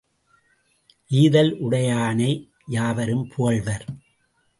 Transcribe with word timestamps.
ஈதல் 1.09 1.51
உடையானை 1.61 2.31
யாவரும் 2.67 3.27
புகழ்வர். 3.27 3.85